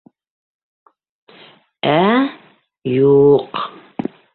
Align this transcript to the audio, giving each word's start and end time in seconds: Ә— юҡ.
Ә— 1.91 1.95
юҡ. 2.97 3.65